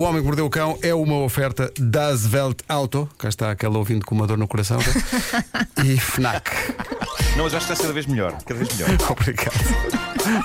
[0.00, 3.10] O Homem que Mordeu o Cão é uma oferta das Welt Auto.
[3.18, 4.78] Cá está aquela ouvindo com uma dor no coração.
[5.84, 6.52] e FNAC.
[7.36, 8.38] Não, mas acho que está cada vez melhor.
[8.44, 8.90] Cada vez melhor.
[9.10, 9.58] Obrigado.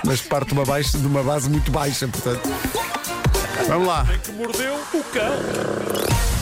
[0.04, 2.50] Mas parte de uma, baixa, de uma base muito baixa, portanto.
[3.68, 4.08] Vamos lá.
[4.24, 6.33] que mordeu o cão.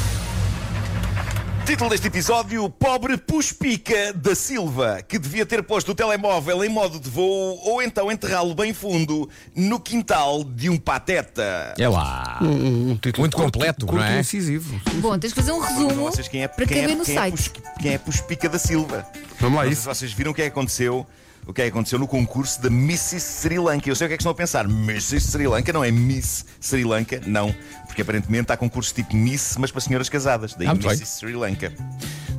[1.66, 7.00] Título deste episódio: Pobre Puspica da Silva, que devia ter posto o telemóvel em modo
[7.00, 11.74] de voo ou então enterrá-lo bem fundo no quintal de um pateta.
[11.78, 12.39] É lá.
[12.42, 14.20] Um, um título Muito curto, completo, curto não é?
[14.20, 14.79] incisivo.
[14.96, 17.15] Bom, tens de fazer um resumo Vocês, quem é, para quem é- caber no quem
[17.15, 17.50] é site.
[17.50, 19.06] Pus- quem é Puspica da Silva?
[19.39, 19.82] Vamos lá, isso.
[19.84, 21.06] se vocês viram o que é que aconteceu.
[21.47, 23.19] O que é que aconteceu no concurso da Mrs.
[23.19, 23.89] Sri Lanka?
[23.89, 24.65] Eu sei o que é que estão a pensar.
[24.65, 25.19] Mrs.
[25.31, 27.54] Sri Lanka não é Miss Sri Lanka, não.
[27.87, 30.54] Porque aparentemente há concursos tipo Miss, mas para senhoras casadas.
[30.54, 30.95] Daí Ah, bem.
[30.97, 31.73] Sri Lanka.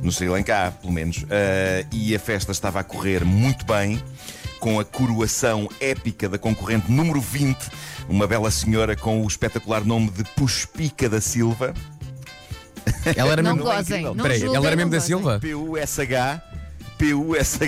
[0.01, 1.25] No Sri Lanka há, pelo menos.
[1.29, 4.01] Ah, e a festa estava a correr muito bem,
[4.59, 7.57] com a coroação épica da concorrente número 20,
[8.09, 11.73] uma bela senhora com o espetacular nome de Puspica da Silva.
[13.15, 13.69] Ela era Não mesmo.
[13.69, 15.07] gozem, não Peraí, julguem, ela era não mesmo da gozem.
[15.17, 15.39] Silva?
[15.39, 16.41] P-U-S-H.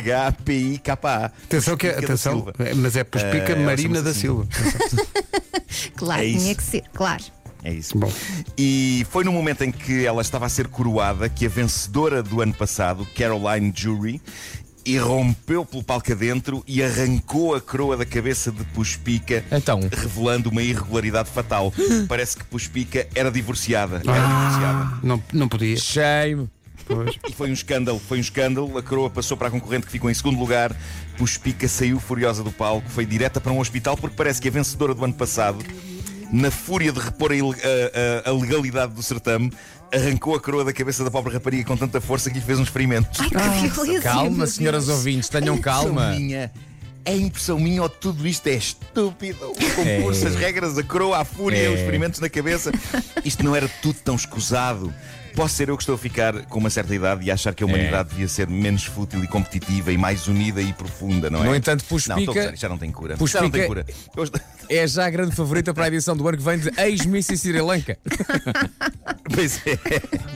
[0.06, 1.26] P-U-S-H-P-I-K-A.
[1.26, 2.54] Atenção, que, é- atenção Silva.
[2.60, 4.22] é, mas é Puspica Ah, ela Marina da assim.
[4.22, 4.48] Silva.
[5.96, 7.24] Claro, É tinha que ser, claro.
[7.64, 7.98] É isso.
[7.98, 8.10] Bom.
[8.58, 12.42] E foi no momento em que ela estava a ser coroada que a vencedora do
[12.42, 14.22] ano passado, Caroline Jury,
[14.86, 19.82] irrompeu pelo palco adentro e arrancou a coroa da cabeça de Puspica, Então.
[19.92, 21.74] revelando uma irregularidade fatal.
[22.08, 23.98] Parece que Puspica era divorciada.
[24.06, 24.48] Era Ah.
[24.48, 25.00] divorciada.
[25.04, 25.76] Não, não podia.
[25.76, 26.50] Shame.
[26.88, 27.16] Pois.
[27.28, 28.78] E foi um escândalo, foi um escândalo.
[28.78, 30.76] A coroa passou para a concorrente que ficou em segundo lugar.
[31.18, 34.94] Puspica saiu furiosa do palco, foi direta para um hospital porque parece que a vencedora
[34.94, 35.64] do ano passado,
[36.32, 39.52] na fúria de repor a, a- a- legalidade do certame,
[39.94, 42.64] arrancou a coroa da cabeça da pobre rapariga com tanta força que lhe fez um
[42.64, 43.10] experimento.
[43.36, 44.02] Ai, que violência.
[44.02, 45.90] Calma, senhoras ouvintes, tenham É calma.
[46.02, 46.52] impressão minha.
[47.08, 49.52] É impressão minha ou tudo isto é estúpido?
[49.52, 50.30] O concurso, É.
[50.30, 51.70] as regras, a coroa, a fúria, É.
[51.70, 52.72] os experimentos na cabeça.
[53.24, 54.92] Isto não era tudo tão escusado.
[55.36, 57.68] Posso ser eu que estou a ficar com uma certa idade e achar que a
[57.68, 61.48] humanidade devia ser menos fútil e competitiva e mais unida e profunda, não é?
[61.48, 63.18] No entanto, Não, estou a Puspica gozar, isto já não tem cura.
[63.18, 63.86] Puspica- Já não tem cura.
[64.16, 64.30] Eu-
[64.70, 67.60] é já a grande favorita para a edição do ano que vem de ex-Miss Sri
[67.62, 67.98] Lanka.
[69.34, 69.78] Pois é,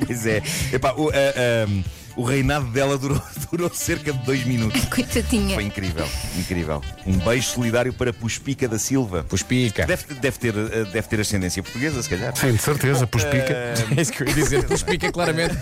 [0.06, 0.42] pois é.
[0.74, 4.84] Epá, o, a- a- o reinado dela durou, durou cerca de dois minutos.
[4.94, 5.56] Coitadinha.
[5.56, 6.06] Foi incrível,
[6.38, 6.82] incrível.
[7.06, 9.24] Um beijo solidário para Puspica da Silva.
[9.24, 9.86] Puspica.
[9.86, 12.36] Deve, deve, ter, eh, deve ter ascendência portuguesa, se calhar.
[12.36, 13.74] Sim, de certeza, Puspica.
[13.96, 14.64] É isso que eu ia dizer.
[14.66, 15.56] Puspica, claramente.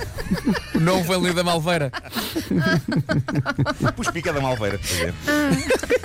[0.75, 1.91] O nome foi ali da Malveira.
[3.95, 5.17] Puspica da Malveira, por exemplo.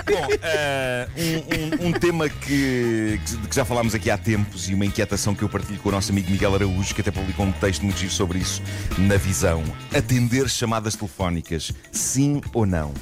[0.05, 4.85] Bom, eh, um, um- um tema que, que já falámos aqui há tempos e uma
[4.85, 7.83] inquietação que eu partilho com o nosso amigo Miguel Araújo, que até publicou um texto
[7.83, 8.61] muito giro sobre isso
[8.97, 9.63] na visão.
[9.95, 12.93] Atender chamadas telefónicas, sim ou não?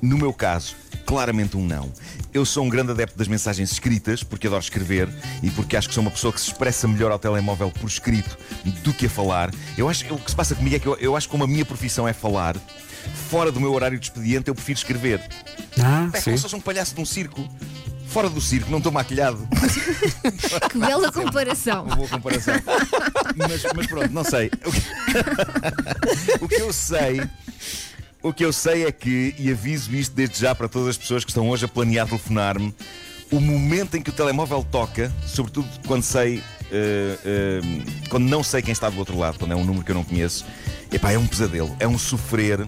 [0.00, 1.92] No meu caso, claramente um não.
[2.32, 5.08] Eu sou um grande adepto das mensagens escritas, porque adoro escrever
[5.42, 8.38] e porque acho que sou uma pessoa que se expressa melhor ao telemóvel por escrito
[8.84, 9.50] do que a falar.
[9.76, 11.48] Eu acho, o que se passa comigo é que eu, eu acho que como a
[11.48, 12.56] minha profissão é falar,
[13.28, 15.20] fora do meu horário de expediente eu prefiro escrever.
[15.80, 16.24] Ah, É sim.
[16.24, 17.46] como se fosse um palhaço de um circo.
[18.08, 19.46] Fora do circo, não estou maquilhado.
[20.70, 21.84] Que bela comparação.
[21.84, 22.54] Uma boa comparação.
[23.36, 24.50] mas, mas pronto, não sei.
[24.64, 27.20] O que, o que eu sei.
[28.22, 31.24] O que eu sei é que, e aviso isto desde já para todas as pessoas
[31.24, 32.74] que estão hoje a planear telefonar-me,
[33.30, 36.42] o momento em que o telemóvel toca, sobretudo quando sei.
[36.72, 37.60] eh, eh,
[38.08, 40.04] quando não sei quem está do outro lado, quando é um número que eu não
[40.04, 40.44] conheço,
[40.92, 42.66] epá, é um pesadelo, é um sofrer.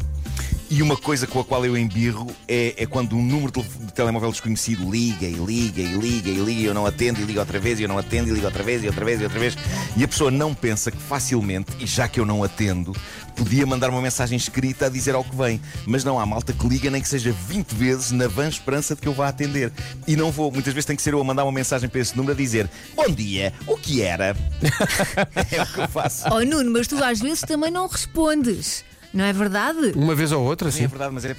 [0.71, 4.31] E uma coisa com a qual eu embirro é, é quando um número de telemóvel
[4.31, 7.59] desconhecido liga e liga e liga e liga e eu não atendo e liga outra
[7.59, 9.57] vez e eu não atendo e liga outra vez e outra vez e outra vez
[9.97, 12.95] e a pessoa não pensa que facilmente, e já que eu não atendo,
[13.35, 15.61] podia mandar uma mensagem escrita a dizer ao que vem.
[15.87, 19.01] Mas não há malta que liga nem que seja 20 vezes na vã esperança de
[19.01, 19.73] que eu vá atender.
[20.07, 22.17] E não vou, muitas vezes tem que ser eu a mandar uma mensagem para esse
[22.17, 24.37] número a dizer Bom dia, o que era?
[25.51, 26.29] é o que eu faço.
[26.31, 28.85] Oh Nuno, mas tu às vezes também não respondes.
[29.13, 29.93] Não é verdade?
[29.97, 31.37] Uma vez ou outra, Sim, é verdade, mas é.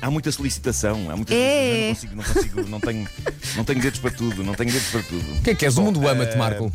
[0.00, 1.82] Há muita solicitação, há muita É.
[1.82, 3.08] Eu não consigo, não consigo, não tenho,
[3.56, 5.38] não tenho dedos para tudo, não tenho dedos para tudo.
[5.38, 5.76] O que é que és?
[5.76, 6.72] O mundo ama-te, eh, Marco.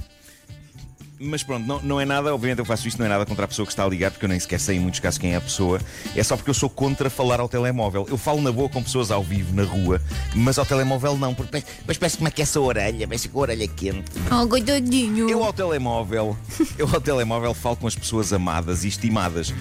[1.22, 3.48] Mas pronto, não, não é nada, obviamente eu faço isto, não é nada contra a
[3.48, 5.36] pessoa que está a ligar, porque eu nem sequer sei em muitos casos quem é
[5.36, 5.82] a pessoa.
[6.16, 8.08] É só porque eu sou contra falar ao telemóvel.
[8.10, 10.02] Eu falo na boa com pessoas ao vivo, na rua,
[10.34, 13.42] mas ao telemóvel não, porque mas parece que me aquece a orelha, parece com a
[13.42, 14.12] orelha quente.
[14.32, 15.30] Oh, coitadinho.
[15.30, 16.38] Eu ao telemóvel,
[16.78, 19.54] eu ao telemóvel falo com as pessoas amadas e estimadas.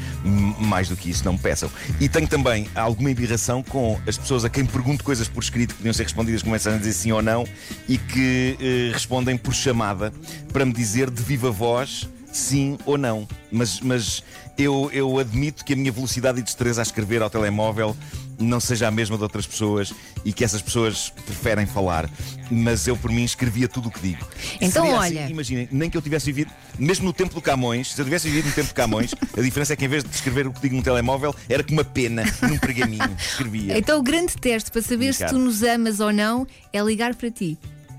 [0.61, 1.69] Mais do que isso, não me peçam.
[2.01, 5.79] E tenho também alguma embirração com as pessoas a quem pergunto coisas por escrito que
[5.79, 7.45] podiam ser respondidas com mensagem a dizer sim ou não
[7.89, 10.13] e que eh, respondem por chamada
[10.53, 13.27] para me dizer de viva voz sim ou não.
[13.51, 14.23] Mas, mas
[14.57, 17.97] eu, eu admito que a minha velocidade e destreza a escrever ao telemóvel
[18.39, 19.93] não seja a mesma de outras pessoas
[20.25, 22.09] e que essas pessoas preferem falar.
[22.51, 24.27] Mas eu, por mim, escrevia tudo o que digo.
[24.61, 25.31] Então, Seria assim, olha.
[25.31, 28.47] imaginem, nem que eu tivesse vivido, mesmo no tempo do Camões, se eu tivesse vivido
[28.47, 30.77] no tempo do Camões, a diferença é que em vez de escrever o que digo
[30.77, 33.17] no telemóvel, era com uma pena, num pergaminho.
[33.19, 33.77] Escrevia.
[33.77, 37.31] Então o grande teste para saber se tu nos amas ou não é ligar para
[37.31, 37.59] ti.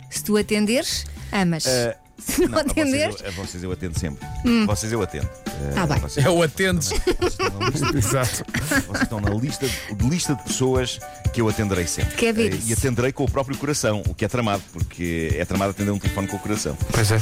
[0.10, 1.66] Se tu atenderes, amas.
[1.68, 4.28] Ah, se não, Não, a vocês, eu, a vocês eu atendo sempre.
[4.66, 5.30] Vocês eu atendo.
[5.48, 6.00] Eh, Tá bem.
[6.00, 6.90] Vocês, É o atendes.
[6.90, 8.46] vocês estão na lista, Exato.
[8.88, 11.00] vocês estão na lista, de lista de pessoas
[11.34, 12.16] que eu atenderei sempre.
[12.16, 12.60] Quer ver Eh?
[12.68, 16.00] E atenderei com o próprio coração, o que é tramado, porque é tramado atender um
[16.00, 16.78] telefone com o coração.
[16.92, 17.18] Pois é.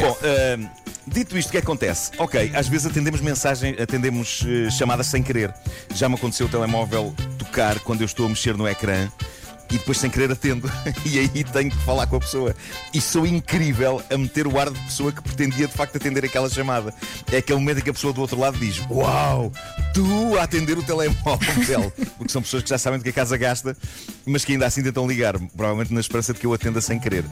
[0.00, 0.68] Bom, ahm,
[1.06, 2.10] dito isto, o que acontece?
[2.18, 5.52] Ok, às vezes atendemos mensagem, atendemos eh, chamadas sem querer.
[5.94, 9.08] Já me aconteceu o telemóvel tocar quando eu estou a mexer no ecrã.
[9.70, 10.70] E depois sem querer atendo
[11.04, 12.54] E aí tenho que falar com a pessoa
[12.92, 16.48] E sou incrível a meter o ar de pessoa Que pretendia de facto atender aquela
[16.48, 16.92] chamada
[17.30, 19.52] É aquele momento em que a pessoa do outro lado diz Uau,
[19.92, 23.36] tu a atender o telemóvel Porque são pessoas que já sabem do que a casa
[23.36, 23.76] gasta
[24.26, 27.24] Mas que ainda assim tentam ligar Provavelmente na esperança de que eu atenda sem querer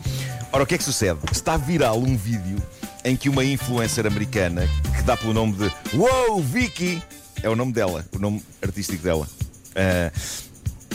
[0.53, 1.19] Ora, o que é que sucede?
[1.33, 2.62] Está viral um vídeo
[3.05, 7.00] em que uma influencer americana que dá pelo nome de Wow, Vicky
[7.43, 9.29] é o nome dela, o nome artístico dela.
[9.75, 10.11] Ah,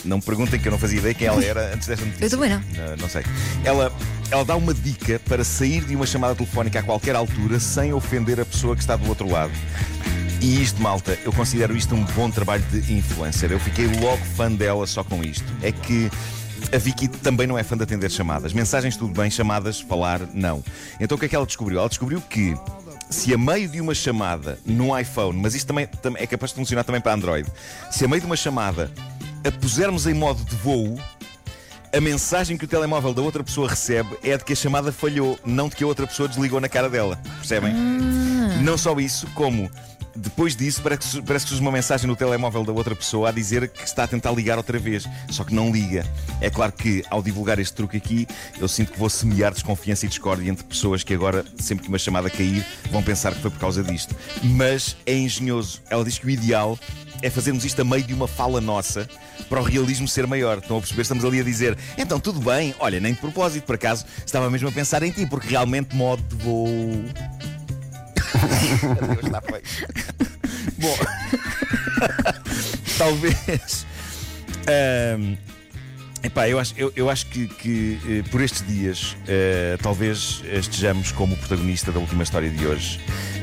[0.05, 2.25] não me perguntem que eu não fazia ideia quem ela era antes desta notícia.
[2.25, 2.57] Eu também não.
[2.77, 3.23] Ah, não sei.
[3.63, 3.91] Ela,
[4.29, 8.39] ela dá uma dica para sair de uma chamada telefónica a qualquer altura sem ofender
[8.39, 9.51] a pessoa que está do outro lado.
[10.41, 13.51] E isto, malta, eu considero isto um bom trabalho de influencer.
[13.51, 15.45] Eu fiquei logo fã dela só com isto.
[15.61, 16.09] É que
[16.73, 18.51] a Vicky também não é fã de atender chamadas.
[18.53, 20.63] Mensagens, tudo bem, chamadas, falar, não.
[20.99, 21.77] Então o que é que ela descobriu?
[21.79, 22.55] Ela descobriu que
[23.09, 26.55] se a meio de uma chamada no iPhone, mas isto também, tam- é capaz de
[26.57, 27.47] funcionar também para Android,
[27.91, 28.89] se a meio de uma chamada
[29.43, 30.99] a pusermos em modo de voo,
[31.93, 35.39] a mensagem que o telemóvel da outra pessoa recebe é de que a chamada falhou,
[35.45, 37.19] não de que a outra pessoa desligou na cara dela.
[37.37, 37.73] Percebem?
[38.63, 39.69] Não só isso, como
[40.15, 43.31] depois disso parece que, parece que surge uma mensagem no telemóvel da outra pessoa a
[43.31, 46.05] dizer que está a tentar ligar outra vez, só que não liga.
[46.39, 48.27] É claro que ao divulgar este truque aqui,
[48.59, 51.99] eu sinto que vou semear desconfiança e discórdia entre pessoas que agora, sempre que uma
[51.99, 54.15] chamada cair, vão pensar que foi por causa disto.
[54.43, 55.81] Mas é engenhoso.
[55.89, 56.77] Ela diz que o ideal
[57.21, 59.07] é fazermos isto a meio de uma fala nossa
[59.49, 60.57] para o realismo ser maior.
[60.57, 61.01] Estão a perceber?
[61.03, 64.69] Estamos ali a dizer, então tudo bem, olha, nem de propósito, por acaso estava mesmo
[64.69, 67.05] a pensar em ti, porque realmente modo de voo.
[69.01, 69.91] Adeus, está feito.
[70.77, 70.97] Bom,
[72.97, 73.85] talvez.
[74.67, 75.35] ahm,
[76.23, 81.11] epá, eu acho, eu, eu acho que, que, eh, por estes dias eh, talvez estejamos
[81.11, 82.99] como protagonista da última história de hoje,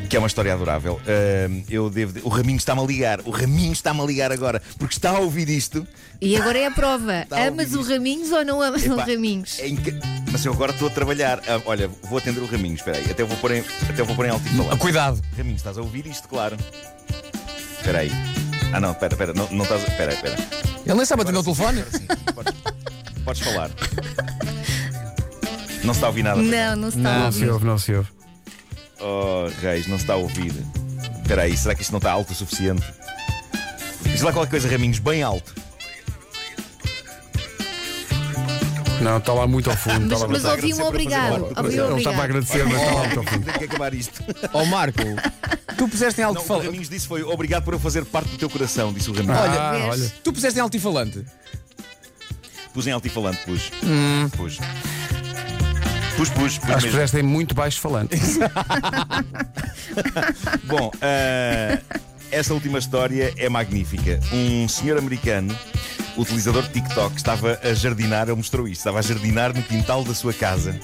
[0.08, 1.00] que é uma história adorável.
[1.06, 4.94] Ahm, eu devo, o Raminho está-me a ligar, o Raminho está-me a ligar agora, porque
[4.94, 5.86] está a ouvir isto.
[6.20, 7.26] E agora é a prova.
[7.30, 7.94] Amas ouvir o.
[7.94, 9.58] Raminhos ou não amas o Raminhos?
[9.60, 9.92] é inca-
[10.32, 11.40] Mas eu agora estou a trabalhar.
[11.46, 14.26] Ah, olha, vou atender o Raminho, espera aí, até vou pôr em, até vou pôr
[14.26, 14.76] em alto e falar.
[14.78, 15.20] Cuidado.
[15.36, 16.56] Raminho, estás a ouvir isto, claro.
[17.78, 18.10] Espera aí.
[18.72, 19.86] Ah não, espera, espera, não, não estás a...
[19.88, 20.36] Espera, espera.
[20.84, 21.84] Ele nem sabe atender o telefone.
[21.90, 22.54] Sim, podes,
[23.24, 23.70] podes falar.
[25.84, 26.40] Não se está a ouvir nada.
[26.42, 27.50] Não, não se está a Não se ouvir.
[27.52, 28.08] ouve, não se ouve.
[29.00, 30.52] Oh, Reis, não se está a ouvir.
[31.22, 32.84] Espera aí, será que isto não está alto o suficiente?
[34.02, 35.54] Diz lá qualquer coisa, Raminhos, bem alto.
[39.00, 40.00] Não, está lá muito ao fundo.
[40.00, 40.56] Mas, está lá mas muito...
[40.56, 41.44] ouvi um obrigado.
[41.56, 42.20] Ouvi um Ele estava a obrigado.
[42.22, 43.44] agradecer, mas está lá muito ao fundo.
[43.44, 44.24] Tem que acabar isto.
[44.52, 44.98] Ó Marco,
[45.76, 46.66] tu puseste em Não, o alto-falante.
[46.66, 49.38] Raminhos disse foi obrigado por eu fazer parte do teu coração, disse o Raminhos.
[49.38, 49.84] Ah, vês?
[49.84, 50.12] olha.
[50.24, 51.24] Tu puseste em altifalante.
[52.74, 53.70] Pus em altifalante, pus.
[54.36, 54.58] Pus.
[56.18, 58.16] Pus, pus, pus Acho que fizeste em muito baixo falante.
[60.66, 61.78] Bom, ah,
[62.32, 64.18] esta última história é magnífica.
[64.32, 65.56] Um senhor americano,
[66.16, 70.12] utilizador de TikTok, estava a jardinar, ele mostrou isto, estava a jardinar no quintal da
[70.12, 70.76] sua casa,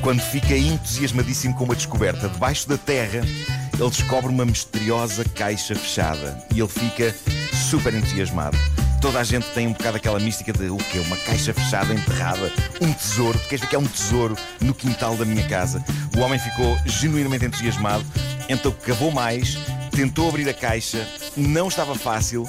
[0.00, 2.28] quando fica entusiasmadíssimo com uma descoberta.
[2.28, 7.12] Debaixo da terra, ele descobre uma misteriosa caixa fechada e ele fica
[7.52, 8.56] super entusiasmado.
[9.00, 10.98] Toda a gente tem um bocado aquela mística de o quê?
[10.98, 13.38] Uma caixa fechada, enterrada, um tesouro.
[13.38, 15.82] Tu queres ver que é um tesouro no quintal da minha casa?
[16.16, 18.04] O homem ficou genuinamente entusiasmado,
[18.48, 19.56] então cavou mais,
[19.92, 22.48] tentou abrir a caixa, não estava fácil.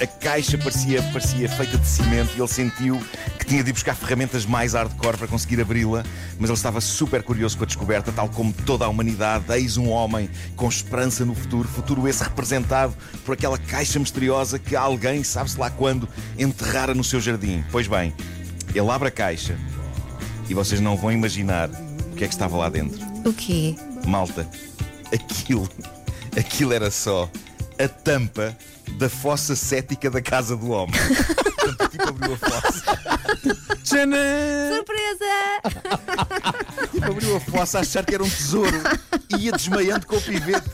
[0.00, 3.02] A caixa parecia, parecia feita de cimento e ele sentiu
[3.48, 6.04] tinha de ir buscar ferramentas mais hardcore para conseguir abri-la,
[6.38, 9.44] mas ele estava super curioso com a descoberta, tal como toda a humanidade.
[9.54, 14.76] Eis um homem com esperança no futuro, futuro esse representado por aquela caixa misteriosa que
[14.76, 16.06] alguém, sabe-se lá quando,
[16.38, 17.64] enterrara no seu jardim.
[17.72, 18.12] Pois bem,
[18.74, 19.58] ele abre a caixa
[20.46, 21.70] e vocês não vão imaginar
[22.12, 23.00] o que é que estava lá dentro.
[23.24, 23.74] O quê?
[24.06, 24.46] Malta,
[25.12, 25.66] aquilo,
[26.36, 27.30] aquilo era só
[27.78, 28.54] a tampa
[28.98, 30.94] da fossa cética da casa do homem.
[31.58, 33.17] Portanto, tipo abriu a fossa,
[33.84, 34.74] Tchanã!
[34.74, 35.34] Surpresa!
[36.92, 38.76] tipo abriu a fossa a achar que era um tesouro
[39.36, 40.68] e ia desmaiando com o pivete.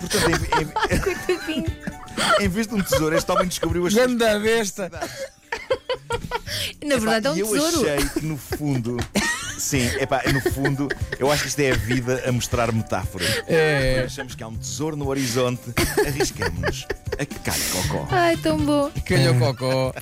[0.00, 0.28] Portanto,
[1.48, 1.64] em, em-
[2.44, 4.90] Em vez de um tesouro, este homem descobriu as suas Ganda besta!
[6.84, 7.90] Na verdade é um E eu tesouro.
[7.90, 8.96] achei que no fundo.
[9.58, 13.28] Sim, epá, no fundo, eu acho que isto é a vida a mostrar metáforas.
[13.46, 14.02] É.
[14.04, 15.62] Achamos que há um tesouro no horizonte,
[16.06, 16.86] arriscamos-nos
[17.18, 18.06] a que cai cocó.
[18.10, 18.90] Ai, tão bom.
[19.06, 19.94] Calhou cocó.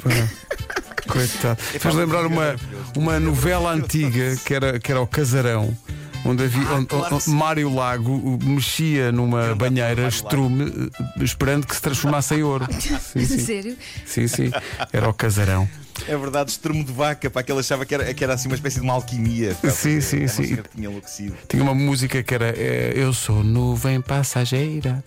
[1.12, 1.60] Coitado.
[1.60, 2.56] Fez lembrar uma,
[2.96, 5.76] uma novela antiga que era, que era o Casarão.
[6.24, 7.34] Onde havia, Ah, onde- claro que onde sim.
[7.34, 10.90] Mário Lago mexia numa banheira, estrume, uh,
[11.24, 12.64] esperando que se transformasse em ouro.
[13.00, 13.38] Sim, sim.
[13.40, 13.76] Sério?
[14.06, 14.50] sim, sim.
[14.92, 15.68] Era o Casarão.
[16.08, 18.54] É verdade, estrumo de vaca, para que ele achava que era, que era assim uma
[18.56, 19.54] espécie de uma alquimia.
[19.70, 20.58] Sim, sim, sim.
[20.74, 21.36] tinha enlouquecido.
[21.48, 25.04] Tinha uma música que era eh, Eu sou nuvem passageira.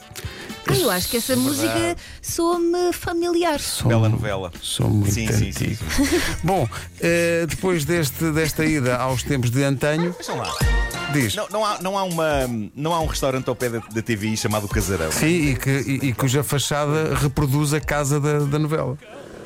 [0.67, 3.59] Ai, eu acho que essa música soa-me familiar.
[3.59, 4.51] Sou, Bela novela.
[4.61, 5.83] Sou muito Sim, sim, antigo.
[5.95, 6.21] sim.
[6.43, 6.67] Bom,
[7.01, 10.51] eh, depois deste, desta ida aos tempos de antanho, Vejam lá.
[11.13, 11.35] diz.
[11.35, 14.37] Não, não, há, não, há uma, não há um restaurante ao pé da, da TVI
[14.37, 15.11] chamado Casarão.
[15.11, 18.97] Sim, e, que, e, e cuja fachada reproduz a casa da, da novela.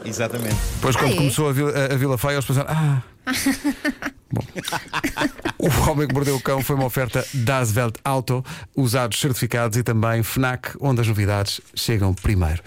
[0.05, 0.55] Exatamente.
[0.75, 1.17] Depois, quando Ah, é?
[1.17, 3.01] começou a Vila, a, Vila Feia, eles pensaram: Ah.
[4.31, 4.43] Bom.
[5.57, 9.83] O Homem que Mordeu o Cão foi uma oferta Das Welt Auto, usados certificados e
[9.83, 12.61] também FNAC, onde as novidades chegam primeiro.